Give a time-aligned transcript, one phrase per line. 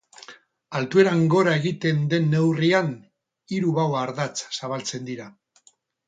[0.77, 2.89] Altueran gora egiten den neurrian,
[3.57, 5.29] hiru bao ardatz zabaltzen dira.